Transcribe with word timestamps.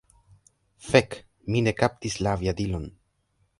Fek! 0.87 1.17
Mi 1.51 1.63
ne 1.67 1.75
kaptis 1.83 2.19
la 2.25 2.35
aviadilon! 2.39 2.91